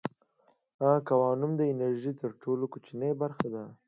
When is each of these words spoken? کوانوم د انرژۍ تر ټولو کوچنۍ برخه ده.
کوانوم 1.07 1.51
د 1.55 1.61
انرژۍ 1.71 2.11
تر 2.21 2.31
ټولو 2.41 2.65
کوچنۍ 2.73 3.11
برخه 3.21 3.47
ده. 3.53 3.63